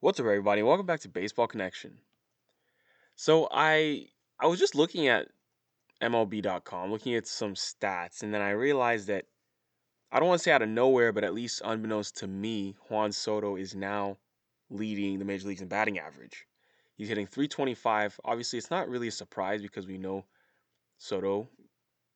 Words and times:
What's 0.00 0.20
up, 0.20 0.26
everybody? 0.26 0.62
Welcome 0.62 0.86
back 0.86 1.00
to 1.00 1.08
Baseball 1.08 1.48
Connection. 1.48 1.98
So 3.16 3.48
I 3.50 4.06
I 4.38 4.46
was 4.46 4.60
just 4.60 4.76
looking 4.76 5.08
at 5.08 5.26
MLB.com, 6.00 6.92
looking 6.92 7.16
at 7.16 7.26
some 7.26 7.54
stats, 7.54 8.22
and 8.22 8.32
then 8.32 8.40
I 8.40 8.50
realized 8.50 9.08
that 9.08 9.24
I 10.12 10.20
don't 10.20 10.28
want 10.28 10.38
to 10.38 10.44
say 10.44 10.52
out 10.52 10.62
of 10.62 10.68
nowhere, 10.68 11.12
but 11.12 11.24
at 11.24 11.34
least 11.34 11.62
unbeknownst 11.64 12.16
to 12.18 12.28
me, 12.28 12.76
Juan 12.88 13.10
Soto 13.10 13.56
is 13.56 13.74
now 13.74 14.18
leading 14.70 15.18
the 15.18 15.24
major 15.24 15.48
leagues 15.48 15.62
in 15.62 15.66
batting 15.66 15.98
average. 15.98 16.46
He's 16.94 17.08
hitting 17.08 17.26
325. 17.26 18.20
Obviously, 18.24 18.56
it's 18.56 18.70
not 18.70 18.88
really 18.88 19.08
a 19.08 19.10
surprise 19.10 19.62
because 19.62 19.88
we 19.88 19.98
know 19.98 20.24
Soto 20.98 21.48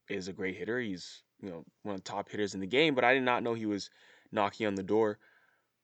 is 0.08 0.28
a 0.28 0.32
great 0.32 0.56
hitter. 0.56 0.78
He's 0.78 1.24
you 1.42 1.50
know 1.50 1.64
one 1.82 1.96
of 1.96 2.04
the 2.04 2.08
top 2.08 2.28
hitters 2.28 2.54
in 2.54 2.60
the 2.60 2.66
game, 2.68 2.94
but 2.94 3.02
I 3.02 3.12
did 3.12 3.24
not 3.24 3.42
know 3.42 3.54
he 3.54 3.66
was 3.66 3.90
knocking 4.30 4.68
on 4.68 4.76
the 4.76 4.84
door 4.84 5.18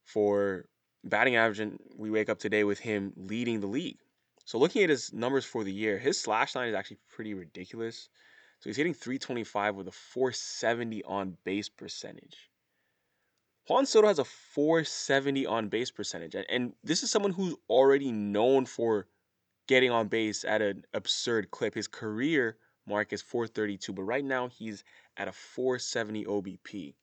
for 0.05 0.69
batting 1.05 1.37
average. 1.37 1.61
And 1.61 1.79
we 1.97 2.11
wake 2.11 2.29
up 2.29 2.39
today 2.39 2.65
with 2.65 2.79
him 2.79 3.13
leading 3.17 3.61
the 3.61 3.67
league. 3.67 3.99
So 4.45 4.59
looking 4.59 4.83
at 4.83 4.91
his 4.91 5.13
numbers 5.13 5.45
for 5.45 5.63
the 5.63 5.73
year, 5.73 5.99
his 5.99 6.19
slash 6.19 6.55
line 6.55 6.69
is 6.69 6.75
actually 6.75 6.99
pretty 7.09 7.35
ridiculous. 7.35 8.09
So 8.61 8.71
he's 8.71 8.77
hitting 8.77 8.95
325 8.95 9.77
with 9.77 9.89
a 9.89 9.93
470 9.93 11.05
on 11.05 11.37
base 11.45 11.69
percentage. 11.69 12.51
Juan 13.69 13.85
Soto 13.85 14.09
has 14.09 14.19
a 14.19 14.25
470 14.25 15.47
on 15.47 15.69
base 15.69 15.91
percentage. 15.91 16.35
And 16.49 16.73
this 16.83 17.03
is 17.03 17.11
someone 17.11 17.33
who's 17.33 17.55
already 17.69 18.11
known 18.11 18.65
for 18.65 19.07
getting 19.67 19.91
on 19.91 20.09
base 20.09 20.45
at 20.45 20.63
an 20.63 20.85
absurd 20.95 21.51
clip. 21.51 21.75
His 21.75 21.87
career 21.87 22.57
mark 22.87 23.13
is 23.13 23.21
432, 23.21 23.93
but 23.93 24.03
right 24.03 24.25
now 24.25 24.49
he's 24.49 24.83
at 25.19 25.29
a 25.29 25.33
470 25.33 26.25
OBP. 26.25 26.95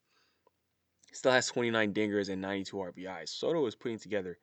Still 1.16 1.32
has 1.32 1.48
29 1.48 1.94
dingers 1.94 2.30
and 2.30 2.42
92 2.42 2.76
RBIs. 2.76 3.30
Soto 3.30 3.66
is 3.66 3.76
putting 3.76 3.98
together 4.00 4.38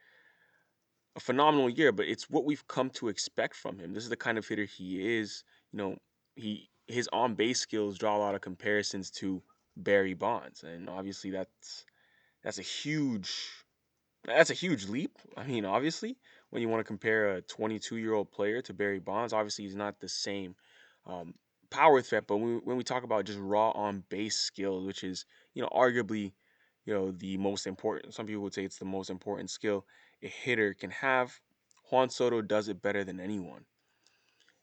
a 1.17 1.21
phenomenal 1.21 1.69
year, 1.69 1.93
but 1.93 2.07
it's 2.07 2.31
what 2.31 2.47
we've 2.47 2.67
come 2.67 2.89
to 2.91 3.09
expect 3.09 3.55
from 3.55 3.79
him. 3.79 3.93
This 3.93 4.05
is 4.05 4.09
the 4.09 4.17
kind 4.17 4.39
of 4.39 4.49
hitter 4.49 4.65
he 4.65 5.19
is. 5.19 5.45
You 5.73 5.79
know, 5.79 5.97
he 6.35 6.71
his 6.87 7.09
on 7.13 7.35
base 7.35 7.61
skills 7.61 7.99
draw 7.99 8.17
a 8.17 8.19
lot 8.19 8.35
of 8.35 8.41
comparisons 8.41 9.11
to 9.11 9.43
Barry 9.77 10.15
Bonds, 10.15 10.63
and 10.63 10.89
obviously 10.89 11.31
that's 11.31 11.85
that's 12.43 12.59
a 12.59 12.63
huge 12.63 13.51
that's 14.25 14.51
a 14.51 14.55
huge 14.55 14.89
leap. 14.89 15.19
I 15.37 15.45
mean, 15.45 15.65
obviously, 15.67 16.17
when 16.51 16.63
you 16.63 16.69
want 16.69 16.81
to 16.81 16.85
compare 16.85 17.35
a 17.35 17.43
22 17.43 17.97
year 17.97 18.15
old 18.15 18.31
player 18.31 18.63
to 18.63 18.73
Barry 18.73 18.99
Bonds, 18.99 19.35
obviously 19.35 19.65
he's 19.65 19.77
not 19.77 20.01
the 20.01 20.09
same 20.09 20.55
um, 21.07 21.35
power 21.71 22.01
threat. 22.01 22.27
But 22.27 22.39
when 22.39 22.55
we, 22.55 22.61
when 22.61 22.77
we 22.79 22.85
talk 22.85 23.05
about 23.05 23.27
just 23.27 23.39
raw 23.39 23.71
on 23.73 24.05
base 24.09 24.39
skills, 24.39 24.87
which 24.87 25.05
is 25.05 25.27
you 25.55 25.63
know 25.63 25.69
arguably 25.69 26.33
you 26.85 26.95
know 26.95 27.13
the 27.13 27.37
most 27.37 27.67
important, 27.67 28.15
some 28.15 28.27
people 28.27 28.43
would 28.43 28.55
say 28.55 28.65
it's 28.65 28.79
the 28.79 28.85
most 28.85 29.11
important 29.11 29.51
skill 29.51 29.87
a 30.23 30.29
hitter 30.29 30.75
can 30.75 30.91
have. 30.91 31.41
Juan 31.91 32.09
Soto 32.11 32.41
does 32.41 32.69
it 32.69 32.83
better 32.83 33.05
than 33.05 33.21
anyone. 33.21 33.65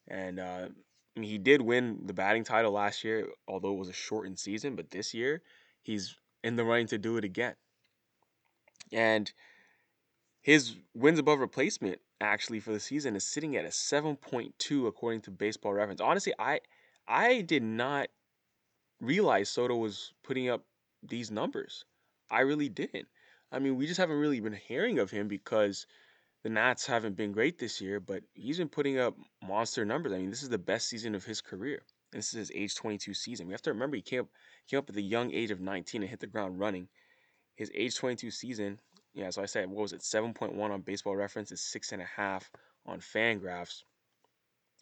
And 0.07 0.39
uh, 0.39 0.69
I 1.15 1.19
mean, 1.19 1.29
he 1.29 1.37
did 1.37 1.61
win 1.61 2.01
the 2.05 2.13
batting 2.13 2.43
title 2.43 2.71
last 2.71 3.03
year, 3.03 3.27
although 3.47 3.73
it 3.73 3.77
was 3.77 3.89
a 3.89 3.93
shortened 3.93 4.39
season. 4.39 4.75
But 4.75 4.91
this 4.91 5.13
year, 5.13 5.41
he's 5.81 6.15
in 6.43 6.55
the 6.55 6.63
running 6.63 6.87
to 6.87 6.97
do 6.97 7.17
it 7.17 7.23
again. 7.23 7.55
And 8.91 9.31
his 10.41 10.75
wins 10.95 11.19
above 11.19 11.39
replacement 11.39 11.99
actually 12.21 12.59
for 12.59 12.71
the 12.71 12.79
season 12.79 13.15
is 13.15 13.23
sitting 13.23 13.55
at 13.55 13.65
a 13.65 13.71
7.2 13.71 14.87
according 14.87 15.21
to 15.21 15.31
Baseball 15.31 15.73
Reference. 15.73 16.01
Honestly, 16.01 16.33
I 16.39 16.61
I 17.07 17.41
did 17.41 17.63
not 17.63 18.09
realize 19.01 19.49
Soto 19.49 19.75
was 19.75 20.13
putting 20.23 20.49
up 20.49 20.63
these 21.03 21.31
numbers. 21.31 21.85
I 22.31 22.41
really 22.41 22.69
didn't. 22.69 23.07
I 23.51 23.59
mean, 23.59 23.75
we 23.75 23.87
just 23.87 23.99
haven't 23.99 24.19
really 24.19 24.39
been 24.39 24.53
hearing 24.53 24.99
of 24.99 25.09
him 25.09 25.27
because 25.27 25.87
the 26.43 26.49
Nats 26.49 26.85
haven't 26.85 27.17
been 27.17 27.31
great 27.31 27.57
this 27.57 27.81
year, 27.81 27.99
but 27.99 28.23
he's 28.33 28.57
been 28.57 28.69
putting 28.69 28.99
up 28.99 29.15
monster 29.45 29.85
numbers. 29.85 30.13
I 30.13 30.17
mean, 30.17 30.29
this 30.29 30.43
is 30.43 30.49
the 30.49 30.57
best 30.57 30.87
season 30.87 31.15
of 31.15 31.25
his 31.25 31.41
career. 31.41 31.81
This 32.11 32.33
is 32.33 32.49
his 32.49 32.51
age 32.55 32.75
22 32.75 33.13
season. 33.13 33.47
We 33.47 33.53
have 33.53 33.61
to 33.63 33.73
remember 33.73 33.95
he 33.95 34.01
came 34.01 34.21
up, 34.21 34.27
came 34.69 34.79
up 34.79 34.89
at 34.89 34.95
the 34.95 35.03
young 35.03 35.31
age 35.33 35.51
of 35.51 35.59
19 35.59 36.01
and 36.01 36.09
hit 36.09 36.19
the 36.19 36.27
ground 36.27 36.59
running. 36.59 36.87
His 37.55 37.71
age 37.75 37.95
22 37.97 38.31
season, 38.31 38.79
yeah, 39.13 39.29
so 39.31 39.41
I 39.41 39.45
said, 39.45 39.69
what 39.69 39.81
was 39.81 39.93
it, 39.93 40.01
7.1 40.01 40.57
on 40.57 40.81
baseball 40.81 41.15
reference, 41.15 41.51
is 41.51 41.59
6.5 41.59 42.43
on 42.85 42.99
FanGraphs. 42.99 43.83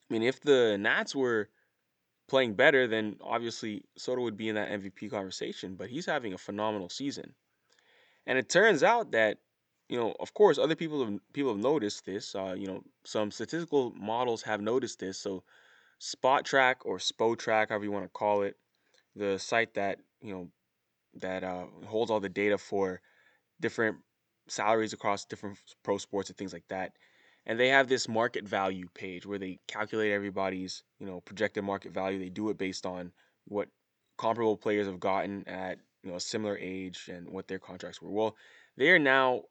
I 0.10 0.14
mean, 0.14 0.24
if 0.24 0.40
the 0.40 0.78
Nats 0.80 1.16
were 1.16 1.50
playing 2.28 2.54
better, 2.56 2.88
then 2.88 3.18
obviously 3.22 3.84
Soto 3.98 4.22
would 4.22 4.38
be 4.38 4.50
in 4.50 4.56
that 4.56 4.70
MVP 4.70 5.10
conversation, 5.10 5.76
but 5.76 5.90
he's 5.90 6.06
having 6.06 6.34
a 6.34 6.38
phenomenal 6.38 6.90
season. 6.90 7.34
And 8.26 8.38
it 8.38 8.50
turns 8.50 8.84
out 8.84 9.12
that, 9.12 9.38
you 9.88 9.98
know, 9.98 10.14
of 10.20 10.34
course, 10.34 10.58
other 10.58 10.76
people 10.76 11.06
have 11.06 11.20
people 11.32 11.54
have 11.54 11.64
noticed 11.64 12.06
this. 12.06 12.36
Uh, 12.36 12.56
you 12.58 12.68
know, 12.68 12.84
some 13.06 13.32
statistical 13.32 13.94
models 13.96 14.42
have 14.44 14.60
noticed 14.60 15.00
this. 15.00 15.18
So, 15.18 15.44
Spotrac 16.02 16.76
or 16.84 16.98
Spotrac, 16.98 17.70
however 17.70 17.86
you 17.86 17.92
want 17.92 18.06
to 18.06 18.10
call 18.10 18.42
it, 18.42 18.58
the 19.16 19.40
site 19.40 19.74
that 19.76 20.00
you 20.22 20.34
know 20.34 20.50
that 21.16 21.44
uh, 21.44 21.66
holds 21.86 22.12
all 22.12 22.20
the 22.20 22.30
data 22.30 22.58
for 22.58 23.02
different 23.62 23.98
salaries 24.48 24.94
across 24.94 25.26
different 25.26 25.58
pro 25.84 25.98
sports 25.98 26.30
and 26.30 26.38
things 26.38 26.54
like 26.54 26.68
that. 26.68 26.92
And 27.48 27.60
they 27.60 27.70
have 27.70 27.88
this 27.88 28.08
market 28.10 28.48
value 28.48 28.90
page 28.94 29.26
where 29.26 29.40
they 29.40 29.60
calculate 29.68 30.12
everybody's, 30.12 30.84
you 31.00 31.08
know, 31.08 31.22
projected 31.22 31.64
market 31.64 31.94
value. 31.94 32.20
They 32.20 32.30
do 32.30 32.50
it 32.50 32.58
based 32.58 32.86
on 32.86 33.14
what 33.46 33.70
comparable 34.18 34.58
players 34.58 34.86
have 34.86 35.00
gotten 35.00 35.48
at 35.48 35.80
you 36.04 36.12
know 36.12 36.18
a 36.18 36.22
similar 36.22 36.58
age 36.58 37.10
and 37.12 37.30
what 37.30 37.48
their 37.48 37.60
contracts 37.60 38.02
were. 38.02 38.12
Well, 38.12 38.36
they 38.76 38.90
are 38.90 39.00
now 39.00 39.44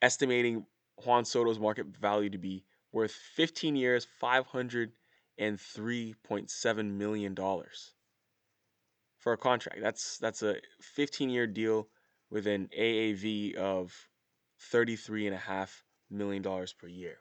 estimating 0.00 0.64
Juan 1.04 1.26
Soto's 1.26 1.58
market 1.58 1.86
value 1.86 2.30
to 2.30 2.38
be 2.38 2.64
worth 2.92 3.12
15 3.12 3.76
years, 3.76 4.06
503.7 4.22 6.90
million 6.92 7.34
dollars 7.34 7.92
for 9.18 9.34
a 9.34 9.38
contract. 9.38 9.82
That's 9.82 10.16
that's 10.18 10.42
a 10.42 10.56
15 10.80 11.28
year 11.28 11.46
deal 11.46 11.88
with 12.30 12.46
an 12.46 12.70
AAV 12.78 13.56
of 13.56 14.08
33 14.60 15.26
and 15.26 15.34
a 15.34 15.38
half 15.38 15.83
million 16.10 16.42
dollars 16.42 16.72
per 16.72 16.86
year. 16.86 17.18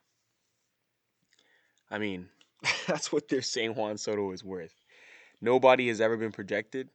I 1.89 1.97
mean, 1.97 2.29
that's 2.87 3.11
what 3.11 3.27
they're 3.27 3.41
saying 3.41 3.75
Juan 3.75 3.97
Soto 3.97 4.31
is 4.31 4.43
worth. 4.43 4.75
Nobody 5.41 5.89
has 5.89 6.01
ever 6.01 6.17
been 6.17 6.31
projected 6.31 6.89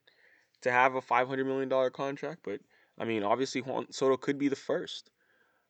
to 0.62 0.72
have 0.72 0.94
a 0.94 1.00
$500 1.00 1.47
million 1.47 1.91
contract, 1.91 2.41
but 2.43 2.60
I 2.99 3.04
mean, 3.04 3.22
obviously 3.22 3.60
Juan 3.60 3.93
Soto 3.93 4.16
could 4.16 4.38
be 4.38 4.49
the 4.49 4.56
first. 4.56 5.10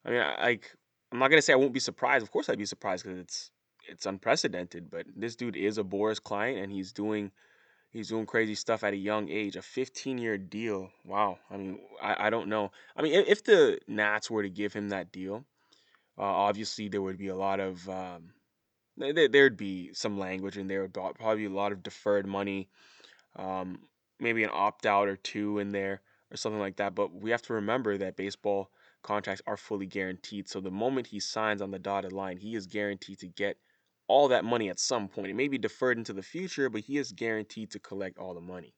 I 0.04 0.10
mean, 0.10 0.22
like 0.40 0.74
I'm 1.12 1.18
not 1.18 1.28
gonna 1.28 1.42
say 1.42 1.52
I 1.52 1.56
won't 1.56 1.72
be 1.72 1.80
surprised. 1.80 2.22
Of 2.22 2.30
course, 2.30 2.48
I'd 2.48 2.58
be 2.58 2.64
surprised 2.64 3.04
because 3.04 3.18
it's 3.18 3.50
it's 3.88 4.06
unprecedented. 4.06 4.90
But 4.90 5.06
this 5.14 5.36
dude 5.36 5.56
is 5.56 5.78
a 5.78 5.84
Boras 5.84 6.22
client, 6.22 6.58
and 6.58 6.72
he's 6.72 6.92
doing 6.92 7.30
he's 7.90 8.08
doing 8.08 8.26
crazy 8.26 8.54
stuff 8.54 8.84
at 8.84 8.92
a 8.92 8.96
young 8.96 9.28
age. 9.28 9.56
A 9.56 9.62
15 9.62 10.18
year 10.18 10.38
deal. 10.38 10.90
Wow. 11.04 11.38
I 11.50 11.56
mean, 11.56 11.78
I, 12.02 12.26
I 12.26 12.30
don't 12.30 12.48
know. 12.48 12.70
I 12.96 13.02
mean, 13.02 13.12
if 13.26 13.44
the 13.44 13.78
Nats 13.86 14.30
were 14.30 14.42
to 14.42 14.50
give 14.50 14.72
him 14.72 14.90
that 14.90 15.12
deal, 15.12 15.44
uh, 16.18 16.22
obviously 16.22 16.88
there 16.88 17.02
would 17.02 17.18
be 17.18 17.28
a 17.28 17.36
lot 17.36 17.60
of 17.60 17.88
um, 17.88 18.30
there, 18.96 19.28
there'd 19.28 19.56
be 19.56 19.92
some 19.92 20.18
language 20.18 20.58
in 20.58 20.66
there. 20.66 20.82
Would 20.82 20.94
probably 20.94 21.36
be 21.36 21.44
a 21.46 21.50
lot 21.50 21.72
of 21.72 21.82
deferred 21.82 22.26
money. 22.26 22.68
Um, 23.36 23.80
maybe 24.20 24.42
an 24.42 24.50
opt 24.52 24.86
out 24.86 25.08
or 25.08 25.16
two 25.16 25.58
in 25.58 25.70
there 25.70 26.02
or 26.30 26.36
something 26.36 26.60
like 26.60 26.76
that. 26.76 26.94
But 26.94 27.14
we 27.14 27.30
have 27.30 27.42
to 27.42 27.54
remember 27.54 27.96
that 27.98 28.16
baseball 28.16 28.70
contracts 29.02 29.42
are 29.46 29.56
fully 29.56 29.86
guaranteed. 29.86 30.48
So 30.48 30.60
the 30.60 30.70
moment 30.70 31.06
he 31.06 31.20
signs 31.20 31.62
on 31.62 31.70
the 31.70 31.78
dotted 31.78 32.12
line, 32.12 32.36
he 32.36 32.54
is 32.54 32.66
guaranteed 32.66 33.20
to 33.20 33.28
get 33.28 33.56
all 34.08 34.28
that 34.28 34.44
money 34.44 34.70
at 34.70 34.80
some 34.80 35.08
point. 35.08 35.28
It 35.28 35.36
may 35.36 35.48
be 35.48 35.58
deferred 35.58 35.98
into 35.98 36.12
the 36.12 36.22
future, 36.22 36.68
but 36.68 36.80
he 36.80 36.98
is 36.98 37.12
guaranteed 37.12 37.70
to 37.72 37.78
collect 37.78 38.18
all 38.18 38.34
the 38.34 38.40
money. 38.40 38.74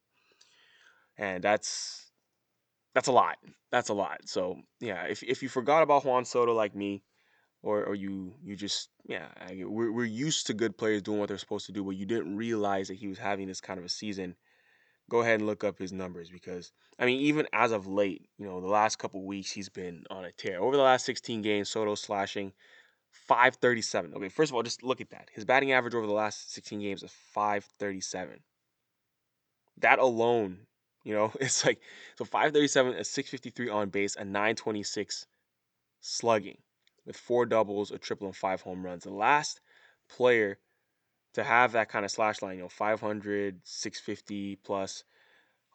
And 1.17 1.43
that's 1.43 2.11
that's 2.95 3.09
a 3.09 3.13
lot. 3.13 3.37
That's 3.71 3.89
a 3.89 3.95
lot. 3.95 4.21
So 4.27 4.59
yeah, 4.81 5.05
if 5.05 5.23
if 5.23 5.43
you 5.43 5.49
forgot 5.49 5.83
about 5.83 6.05
Juan 6.05 6.25
Soto 6.25 6.53
like 6.53 6.75
me, 6.75 7.03
or 7.63 7.85
or 7.85 7.95
you 7.95 8.35
you 8.43 8.57
just 8.57 8.91
yeah, 9.07 9.29
we're 9.65 9.93
we're 9.93 10.05
used 10.05 10.47
to 10.47 10.55
good 10.55 10.77
players 10.77 11.03
doing 11.03 11.19
what 11.19 11.29
they're 11.29 11.39
supposed 11.39 11.67
to 11.67 11.73
do, 11.73 11.85
but 11.85 11.97
you 11.97 12.07
didn't 12.07 12.37
realize 12.37 12.89
that 12.89 12.95
he 12.95 13.09
was 13.09 13.19
having 13.19 13.49
this 13.49 13.61
kind 13.61 13.79
of 13.79 13.85
a 13.85 13.89
season 13.89 14.37
go 15.11 15.21
ahead 15.21 15.41
and 15.41 15.47
look 15.47 15.65
up 15.65 15.79
his 15.79 15.93
numbers 15.93 16.31
because 16.31 16.73
I 16.99 17.05
mean, 17.05 17.21
even 17.21 17.47
as 17.53 17.73
of 17.73 17.87
late, 17.87 18.29
you 18.39 18.47
know, 18.47 18.61
the 18.61 18.69
last 18.69 18.99
couple 18.99 19.23
weeks 19.27 19.51
he's 19.51 19.69
been 19.69 20.05
on 20.11 20.25
a 20.25 20.33
tear. 20.33 20.61
Over 20.61 20.77
the 20.77 20.83
last 20.83 21.05
16 21.05 21.43
games, 21.43 21.69
Soto 21.69 21.95
slashing 21.95 22.53
537. 23.11 24.15
Okay, 24.15 24.29
first 24.29 24.51
of 24.51 24.55
all, 24.55 24.63
just 24.63 24.83
look 24.83 25.01
at 25.01 25.11
that. 25.11 25.29
His 25.35 25.45
batting 25.45 25.73
average 25.73 25.95
over 25.95 26.07
the 26.07 26.13
last 26.13 26.53
16 26.55 26.81
games 26.81 27.03
is 27.03 27.13
537. 27.35 28.39
That 29.79 29.99
alone, 29.99 30.61
you 31.05 31.15
know, 31.15 31.33
it's 31.41 31.67
like 31.67 31.81
so 32.17 32.25
537, 32.25 32.95
a 32.95 33.05
653 33.05 33.69
on 33.69 33.89
base, 33.89 34.17
a 34.17 34.25
926 34.25 35.27
slugging 36.01 36.59
with 37.07 37.17
four 37.17 37.47
doubles, 37.47 37.91
a 37.91 37.99
triple, 37.99 38.27
and 38.27 38.37
five 38.37 38.61
home 38.61 38.85
runs. 38.85 39.05
The 39.05 39.11
last 39.11 39.61
player 40.09 40.59
to 41.35 41.45
have 41.45 41.73
that 41.73 41.89
kind 41.89 42.05
of 42.05 42.11
slash 42.11 42.43
line, 42.43 42.57
you 42.57 42.63
know, 42.63 42.69
500, 42.69 43.61
650 43.65 44.57
plus 44.57 45.05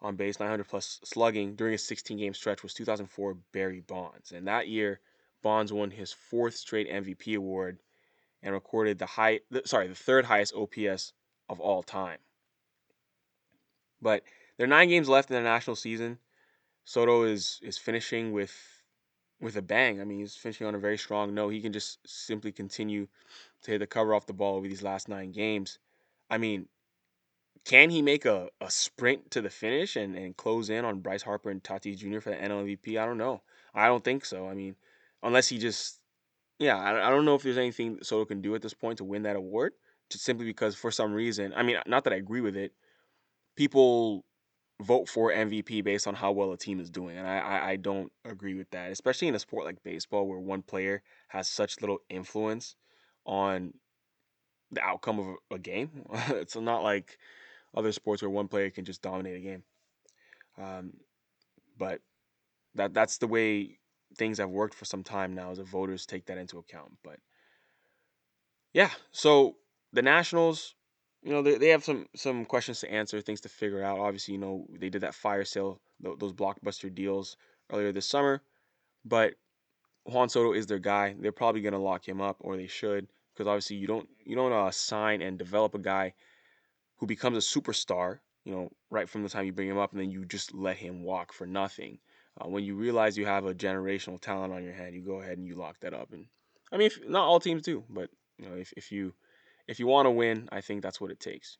on 0.00 0.16
base, 0.16 0.38
900 0.38 0.64
plus 0.68 1.00
slugging 1.04 1.54
during 1.54 1.74
a 1.74 1.78
16 1.78 2.18
game 2.18 2.34
stretch 2.34 2.62
was 2.62 2.74
2004 2.74 3.36
Barry 3.52 3.80
Bonds. 3.80 4.32
And 4.32 4.46
that 4.46 4.68
year, 4.68 5.00
Bonds 5.42 5.72
won 5.72 5.90
his 5.90 6.12
fourth 6.12 6.54
straight 6.54 6.90
MVP 6.90 7.36
award 7.36 7.78
and 8.42 8.52
recorded 8.52 8.98
the 8.98 9.06
high 9.06 9.40
sorry, 9.64 9.88
the 9.88 9.94
third 9.94 10.24
highest 10.24 10.54
OPS 10.54 11.12
of 11.48 11.60
all 11.60 11.82
time. 11.82 12.18
But 14.02 14.22
there 14.56 14.64
are 14.64 14.68
9 14.68 14.88
games 14.88 15.08
left 15.08 15.30
in 15.30 15.36
the 15.36 15.42
national 15.42 15.76
season. 15.76 16.18
Soto 16.84 17.24
is 17.24 17.60
is 17.62 17.78
finishing 17.78 18.32
with 18.32 18.52
with 19.40 19.56
a 19.56 19.62
bang. 19.62 20.00
I 20.00 20.04
mean, 20.04 20.20
he's 20.20 20.36
finishing 20.36 20.66
on 20.66 20.74
a 20.74 20.78
very 20.78 20.98
strong 20.98 21.34
note. 21.34 21.50
He 21.50 21.60
can 21.60 21.72
just 21.72 21.98
simply 22.06 22.52
continue 22.52 23.08
to 23.62 23.70
hit 23.72 23.78
the 23.78 23.86
cover 23.86 24.14
off 24.14 24.26
the 24.26 24.32
ball 24.32 24.56
over 24.56 24.68
these 24.68 24.82
last 24.82 25.08
9 25.08 25.32
games. 25.32 25.78
I 26.30 26.38
mean, 26.38 26.68
can 27.64 27.90
he 27.90 28.00
make 28.00 28.24
a, 28.24 28.48
a 28.60 28.70
sprint 28.70 29.30
to 29.32 29.40
the 29.40 29.50
finish 29.50 29.96
and, 29.96 30.16
and 30.16 30.36
close 30.36 30.70
in 30.70 30.84
on 30.84 31.00
Bryce 31.00 31.22
Harper 31.22 31.50
and 31.50 31.62
Tatis 31.62 31.98
Jr. 31.98 32.20
for 32.20 32.30
the 32.30 32.36
NL 32.36 32.64
MVP? 32.64 33.00
I 33.00 33.04
don't 33.04 33.18
know. 33.18 33.42
I 33.74 33.86
don't 33.88 34.04
think 34.04 34.24
so. 34.24 34.48
I 34.48 34.54
mean, 34.54 34.76
unless 35.22 35.48
he 35.48 35.58
just, 35.58 36.00
yeah, 36.58 36.78
I, 36.78 37.08
I 37.08 37.10
don't 37.10 37.24
know 37.24 37.34
if 37.34 37.42
there's 37.42 37.58
anything 37.58 37.98
Soto 38.02 38.24
can 38.24 38.40
do 38.40 38.54
at 38.54 38.62
this 38.62 38.74
point 38.74 38.98
to 38.98 39.04
win 39.04 39.24
that 39.24 39.36
award, 39.36 39.72
just 40.10 40.24
simply 40.24 40.46
because 40.46 40.76
for 40.76 40.90
some 40.90 41.12
reason, 41.12 41.52
I 41.56 41.62
mean, 41.62 41.76
not 41.86 42.04
that 42.04 42.12
I 42.12 42.16
agree 42.16 42.40
with 42.40 42.56
it, 42.56 42.72
people 43.56 44.24
vote 44.82 45.08
for 45.08 45.32
MVP 45.32 45.82
based 45.82 46.06
on 46.06 46.14
how 46.14 46.32
well 46.32 46.52
a 46.52 46.56
team 46.56 46.80
is 46.80 46.90
doing, 46.90 47.16
and 47.16 47.26
I, 47.26 47.38
I, 47.38 47.68
I 47.70 47.76
don't 47.76 48.12
agree 48.24 48.54
with 48.54 48.70
that, 48.70 48.90
especially 48.90 49.28
in 49.28 49.34
a 49.34 49.38
sport 49.38 49.64
like 49.64 49.82
baseball 49.82 50.28
where 50.28 50.38
one 50.38 50.62
player 50.62 51.02
has 51.28 51.48
such 51.48 51.80
little 51.80 51.98
influence 52.10 52.76
on 53.24 53.72
the 54.70 54.82
outcome 54.82 55.18
of 55.18 55.36
a, 55.50 55.58
game. 55.58 55.90
it's 56.28 56.56
not 56.56 56.82
like 56.82 57.18
other 57.74 57.92
sports 57.92 58.22
where 58.22 58.30
one 58.30 58.48
player 58.48 58.70
can 58.70 58.84
just 58.84 59.02
dominate 59.02 59.36
a 59.36 59.40
game. 59.40 59.62
Um, 60.58 60.92
but 61.78 62.00
that 62.74 62.94
that's 62.94 63.18
the 63.18 63.26
way 63.26 63.78
things 64.16 64.38
have 64.38 64.50
worked 64.50 64.74
for 64.74 64.84
some 64.84 65.02
time 65.02 65.34
now, 65.34 65.50
as 65.50 65.58
the 65.58 65.64
voters 65.64 66.06
take 66.06 66.26
that 66.26 66.38
into 66.38 66.58
account. 66.58 66.92
But 67.02 67.18
yeah, 68.72 68.90
so 69.10 69.56
the 69.92 70.02
Nationals, 70.02 70.74
you 71.22 71.32
know, 71.32 71.42
they, 71.42 71.58
they 71.58 71.68
have 71.68 71.84
some 71.84 72.06
some 72.14 72.44
questions 72.44 72.80
to 72.80 72.92
answer, 72.92 73.20
things 73.20 73.40
to 73.42 73.48
figure 73.48 73.82
out. 73.82 73.98
Obviously, 73.98 74.34
you 74.34 74.40
know, 74.40 74.66
they 74.78 74.88
did 74.88 75.02
that 75.02 75.14
fire 75.14 75.44
sale, 75.44 75.80
those 76.00 76.32
blockbuster 76.32 76.94
deals 76.94 77.36
earlier 77.72 77.92
this 77.92 78.06
summer, 78.06 78.42
but 79.04 79.34
Juan 80.04 80.28
Soto 80.28 80.52
is 80.52 80.66
their 80.66 80.78
guy. 80.78 81.16
They're 81.18 81.32
probably 81.32 81.62
going 81.62 81.72
to 81.72 81.78
lock 81.78 82.06
him 82.06 82.20
up, 82.20 82.36
or 82.40 82.56
they 82.56 82.68
should, 82.68 83.08
because 83.34 83.48
obviously 83.48 83.76
you 83.76 83.86
don't 83.86 84.08
you 84.24 84.36
don't 84.36 84.52
uh, 84.52 84.70
sign 84.70 85.20
and 85.22 85.38
develop 85.38 85.74
a 85.74 85.80
guy 85.80 86.14
who 86.98 87.06
becomes 87.06 87.36
a 87.36 87.60
superstar, 87.60 88.20
you 88.44 88.52
know, 88.52 88.70
right 88.90 89.08
from 89.08 89.22
the 89.22 89.28
time 89.28 89.44
you 89.44 89.52
bring 89.52 89.68
him 89.68 89.78
up, 89.78 89.92
and 89.92 90.00
then 90.00 90.10
you 90.10 90.24
just 90.24 90.54
let 90.54 90.76
him 90.76 91.02
walk 91.02 91.32
for 91.32 91.46
nothing. 91.46 91.98
Uh, 92.40 92.48
when 92.48 92.64
you 92.64 92.74
realize 92.74 93.16
you 93.16 93.26
have 93.26 93.46
a 93.46 93.54
generational 93.54 94.20
talent 94.20 94.52
on 94.52 94.62
your 94.62 94.74
hand, 94.74 94.94
you 94.94 95.02
go 95.02 95.20
ahead 95.20 95.38
and 95.38 95.46
you 95.46 95.54
lock 95.54 95.80
that 95.80 95.94
up. 95.94 96.12
And 96.12 96.26
I 96.70 96.76
mean, 96.76 96.86
if, 96.86 96.98
not 97.08 97.24
all 97.24 97.40
teams 97.40 97.62
do, 97.62 97.82
but 97.88 98.10
you 98.38 98.48
know, 98.48 98.54
if, 98.54 98.72
if 98.76 98.92
you 98.92 99.12
if 99.68 99.78
you 99.80 99.86
want 99.86 100.06
to 100.06 100.10
win, 100.10 100.48
I 100.52 100.60
think 100.60 100.82
that's 100.82 101.00
what 101.00 101.10
it 101.10 101.20
takes. 101.20 101.58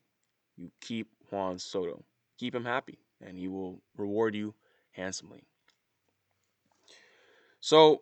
You 0.57 0.71
keep 0.81 1.09
Juan 1.31 1.59
Soto, 1.59 2.05
keep 2.39 2.55
him 2.55 2.65
happy, 2.65 2.99
and 3.21 3.39
he 3.39 3.49
will 3.49 3.83
reward 3.97 4.35
you 4.35 4.55
handsomely. 4.93 5.45
So 7.61 8.01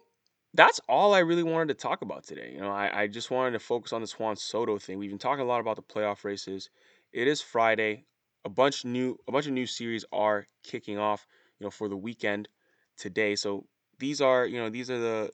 that's 0.52 0.80
all 0.88 1.14
I 1.14 1.20
really 1.20 1.42
wanted 1.42 1.68
to 1.68 1.74
talk 1.74 2.02
about 2.02 2.24
today. 2.24 2.52
You 2.54 2.60
know, 2.60 2.70
I, 2.70 3.02
I 3.02 3.06
just 3.06 3.30
wanted 3.30 3.52
to 3.52 3.58
focus 3.58 3.92
on 3.92 4.00
this 4.00 4.18
Juan 4.18 4.36
Soto 4.36 4.78
thing. 4.78 4.98
We've 4.98 5.10
been 5.10 5.18
talking 5.18 5.42
a 5.44 5.46
lot 5.48 5.60
about 5.60 5.76
the 5.76 5.82
playoff 5.82 6.24
races. 6.24 6.70
It 7.12 7.26
is 7.26 7.40
Friday. 7.40 8.04
A 8.44 8.50
bunch 8.50 8.84
new 8.84 9.16
a 9.26 9.32
bunch 9.32 9.46
of 9.46 9.52
new 9.52 9.66
series 9.66 10.04
are 10.12 10.46
kicking 10.62 10.98
off, 10.98 11.26
you 11.58 11.64
know, 11.64 11.70
for 11.70 11.88
the 11.88 11.96
weekend 11.96 12.48
today. 12.96 13.36
So 13.36 13.64
these 13.98 14.20
are, 14.20 14.46
you 14.46 14.58
know, 14.58 14.68
these 14.68 14.90
are 14.90 14.98
the 14.98 15.32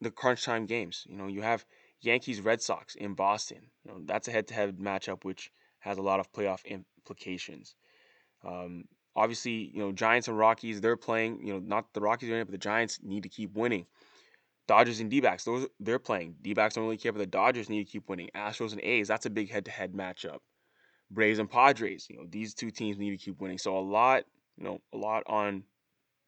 the 0.00 0.10
crunch 0.10 0.44
time 0.44 0.66
games. 0.66 1.06
You 1.08 1.16
know, 1.16 1.28
you 1.28 1.42
have 1.42 1.64
Yankees 2.00 2.40
Red 2.40 2.62
Sox 2.62 2.94
in 2.94 3.14
Boston. 3.14 3.70
You 3.84 3.92
know, 3.92 4.00
that's 4.04 4.28
a 4.28 4.30
head-to-head 4.30 4.78
matchup 4.78 5.24
which 5.24 5.50
has 5.80 5.98
a 5.98 6.02
lot 6.02 6.20
of 6.20 6.32
playoff 6.32 6.64
implications. 6.64 7.74
Um, 8.44 8.84
obviously, 9.16 9.70
you 9.74 9.80
know, 9.80 9.92
Giants 9.92 10.28
and 10.28 10.38
Rockies, 10.38 10.80
they're 10.80 10.96
playing, 10.96 11.40
you 11.44 11.52
know, 11.52 11.58
not 11.58 11.92
the 11.94 12.00
Rockies 12.00 12.30
are 12.30 12.34
in 12.34 12.40
it, 12.40 12.44
but 12.44 12.52
the 12.52 12.58
Giants 12.58 13.00
need 13.02 13.24
to 13.24 13.28
keep 13.28 13.54
winning. 13.54 13.86
Dodgers 14.66 15.00
and 15.00 15.10
D-backs, 15.10 15.44
those 15.44 15.66
they're 15.80 15.98
playing. 15.98 16.36
D-backs 16.42 16.74
don't 16.74 16.84
really 16.84 16.98
care, 16.98 17.12
but 17.12 17.20
the 17.20 17.26
Dodgers 17.26 17.70
need 17.70 17.86
to 17.86 17.90
keep 17.90 18.08
winning. 18.08 18.28
Astros 18.36 18.72
and 18.72 18.82
A's, 18.82 19.08
that's 19.08 19.26
a 19.26 19.30
big 19.30 19.50
head-to-head 19.50 19.92
matchup. 19.94 20.38
Braves 21.10 21.38
and 21.38 21.50
Padres. 21.50 22.06
You 22.10 22.18
know, 22.18 22.26
these 22.28 22.52
two 22.54 22.70
teams 22.70 22.98
need 22.98 23.10
to 23.10 23.16
keep 23.16 23.40
winning. 23.40 23.58
So 23.58 23.76
a 23.76 23.80
lot, 23.80 24.24
you 24.58 24.64
know, 24.64 24.80
a 24.92 24.98
lot 24.98 25.22
on 25.26 25.64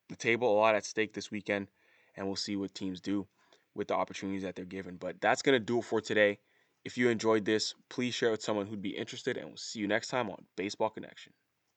the 0.09 0.17
table, 0.17 0.51
a 0.51 0.59
lot 0.59 0.75
at 0.75 0.87
stake 0.87 1.13
this 1.13 1.31
weekend, 1.31 1.69
and 2.17 2.27
we'll 2.27 2.37
see 2.37 2.57
what 2.57 2.75
teams 2.75 3.01
do 3.01 3.27
with 3.75 3.89
the 3.89 3.95
opportunities 3.95 4.43
that 4.43 4.57
they're 4.57 4.65
given. 4.65 4.97
But 4.97 5.21
that's 5.21 5.43
gonna 5.43 5.59
do 5.61 5.79
it 5.79 5.85
for 5.85 6.01
today. 6.01 6.39
If 6.85 6.97
you 6.97 7.09
enjoyed 7.09 7.45
this, 7.45 7.75
please 7.89 8.15
share 8.15 8.29
it 8.31 8.33
with 8.33 8.43
someone 8.43 8.67
who'd 8.67 8.83
be 8.83 8.97
interested, 8.97 9.37
and 9.37 9.49
we'll 9.49 9.57
see 9.57 9.81
you 9.81 9.87
next 9.87 10.09
time 10.09 10.31
on 10.31 10.47
Baseball 10.57 10.91
Connection. 10.91 11.33